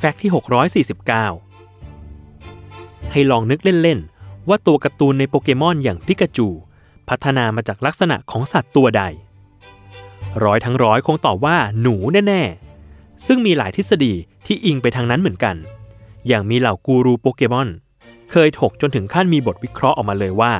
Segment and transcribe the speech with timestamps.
[0.00, 0.30] แฟกต์ที่
[0.94, 6.48] 649 ให้ลองนึกเล่น ๆ ว่าตัวการ์ตูนในโปเกมอนอย่างปิกาจู
[7.08, 9.02] พัฒนามาจากลักษณะของสัตว์ตัวใด
[10.44, 11.94] ร้อยทั้งร้อยคงตอบว่าหนู
[12.28, 12.42] แน่
[12.84, 14.14] ๆ ซึ่งมีหลายทฤษฎี
[14.46, 15.56] ที่อิงไปทางนั้นเหมือนกัน
[16.26, 17.68] อย่างมีเหล่ากูรูโปเกมอน
[18.30, 20.52] เคยถกจนถึงขั้นมีบทวิเคราะห์ออกมาเลยว่า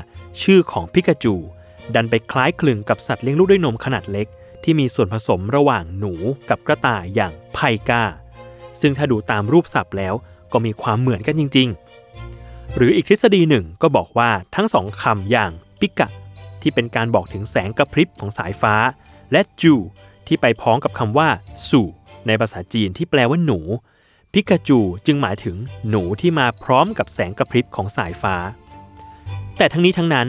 [0.43, 1.35] ชื่อของปิกาจู
[1.95, 4.27] ดันไปคล้ายคลึงกับสัตว์เลี้ยงลูกด้วยนมขนาดเล็ก
[4.63, 6.13] ที่มีส่วนผสมระหว่างหนู
[6.49, 7.59] กับกระต่ายอย่างไพ
[7.91, 8.05] กา
[8.81, 10.15] ซึ่งถ้าดูตามรูปศัพท์แล้ว
[10.53, 11.69] ก็มีความเหมือนกันจริง
[12.23, 15.51] ๆ หรืออีกทฤษฎีหนึ่งก็บอกว่าทั้งสองคำอย่าง
[15.81, 16.09] ปิกะ
[16.61, 18.75] ที่เป็นการบอกถึงแสงกระพริบของสายฟ้า
[19.33, 19.75] และจู
[20.27, 21.29] ที่ไปพ้องกับคำว่า
[21.71, 21.87] สู่
[22.27, 23.59] ในภาษาจีนที่แปลว่าหนู
[24.33, 25.57] พิกาจูจึงหมายถึง
[25.89, 28.37] หนูที่มาพร้อมกับแสงกระพริบของสายฟ้า
[29.57, 30.27] แต่ทั้งนี้ทั้งนั้น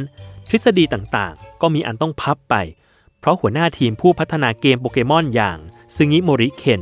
[0.49, 2.55] ทฤษฎีต่างๆ ก็มีอันต้องพับไป
[3.19, 5.57] เพราะหัวหน้าทีมผู้พัฒนาเกมโปเกมอนอย่าง
[5.95, 6.81] สึงิโมริเคน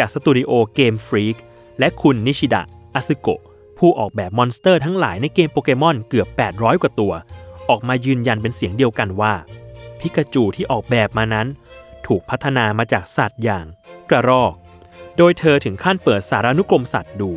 [0.00, 1.36] จากสตูดิโอเกมฟรีก
[1.78, 2.62] และคุณนิชิดะ
[2.94, 3.40] อาซึโกะ
[3.78, 7.12] ผู้ออกแบบมอนสเตอร์ทั้งหลายในเกมโปเกมอนเกือบ 800 กว่าตัว
[7.70, 9.34] ออกมายืนยันเป็นเสียงเดียวกันว่า
[10.00, 11.46] พิกาจูที่ออกแบบมานั้น
[12.06, 13.66] ถูกพัฒนามาจากสัตว์อย่าง
[14.10, 14.54] กระรอก
[15.16, 17.32] โดยเธอถึงขั้นเปิดสารานุกรมสัตว์ดู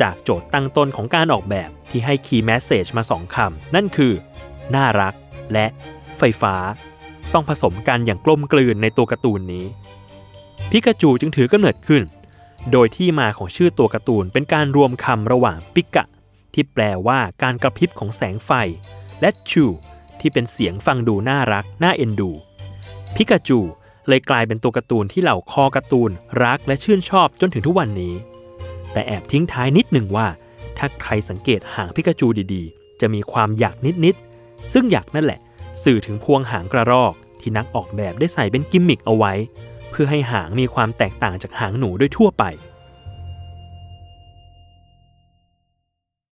[0.00, 4.12] จากโจทย์ตั้งต้นของการออกแบบที่ให้ key message มาสองคำ นั่นคือ
[4.74, 5.14] น่ารัก
[5.52, 5.66] และ
[6.18, 6.54] ไฟฟ้า
[7.32, 9.66] ต้องผสมกันอย่างกลมกลืนในตัวการ์ตูนนี้
[10.74, 12.02] พิกาจูจึงถือกำเนิดขึ้น
[12.72, 16.04] โดยที่มาของชื่อตัวการ์ตูนเป็นการรวมคำระหว่างปิกะ
[16.54, 18.50] ที่แปลว่าการกระพริบของแสงไฟ
[19.20, 19.64] และชู
[20.20, 22.30] ที่เป็นเสียงฟังดูน่ารัก น่าเอ็นดู
[23.16, 23.60] พิกาจู
[24.08, 26.10] เลยกลายเป็นตัวการ์ตูนที่เหล่าคอการ์ตูน
[26.44, 28.14] รักและชื่นชอบจนถึงทุกวันนี้
[28.92, 30.26] แต่แอบทิ้งท้ายนิดหนึ่งว่า
[30.78, 35.40] ถ้าใครสังเกตหางพิกาจูดีๆ จะมีความอยากนิดๆ ซึ่งอยากนั่นแหละ
[35.82, 39.32] สื่อถึงพวงหางกระรอก ที่นักออกแบบได้ใส่เป็นกิมมิคเอาไว้
[39.92, 42.44] เพื่อให้หางมีความแตกต่างจากหางหนูโดยทั่วไป